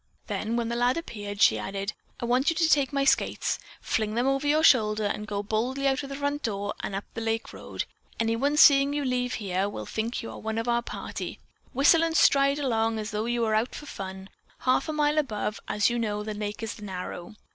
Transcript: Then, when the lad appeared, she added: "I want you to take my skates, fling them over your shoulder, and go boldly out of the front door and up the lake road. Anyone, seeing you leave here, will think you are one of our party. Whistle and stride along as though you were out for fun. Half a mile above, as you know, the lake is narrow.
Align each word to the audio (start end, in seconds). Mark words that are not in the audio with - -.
Then, 0.25 0.55
when 0.55 0.69
the 0.69 0.75
lad 0.75 0.97
appeared, 0.97 1.43
she 1.43 1.59
added: 1.59 1.93
"I 2.19 2.25
want 2.25 2.49
you 2.49 2.55
to 2.55 2.67
take 2.67 2.91
my 2.91 3.03
skates, 3.05 3.59
fling 3.81 4.15
them 4.15 4.25
over 4.25 4.47
your 4.47 4.63
shoulder, 4.63 5.05
and 5.05 5.27
go 5.27 5.43
boldly 5.43 5.87
out 5.87 6.01
of 6.01 6.09
the 6.09 6.15
front 6.15 6.41
door 6.41 6.73
and 6.81 6.95
up 6.95 7.03
the 7.13 7.21
lake 7.21 7.53
road. 7.53 7.85
Anyone, 8.19 8.57
seeing 8.57 8.93
you 8.93 9.05
leave 9.05 9.35
here, 9.35 9.69
will 9.69 9.85
think 9.85 10.23
you 10.23 10.31
are 10.31 10.39
one 10.39 10.57
of 10.57 10.67
our 10.67 10.81
party. 10.81 11.39
Whistle 11.71 12.01
and 12.03 12.17
stride 12.17 12.57
along 12.57 12.97
as 12.97 13.11
though 13.11 13.25
you 13.25 13.41
were 13.41 13.53
out 13.53 13.75
for 13.75 13.85
fun. 13.85 14.29
Half 14.61 14.89
a 14.89 14.93
mile 14.93 15.19
above, 15.19 15.59
as 15.67 15.91
you 15.91 15.99
know, 15.99 16.23
the 16.23 16.33
lake 16.33 16.63
is 16.63 16.81
narrow. 16.81 17.35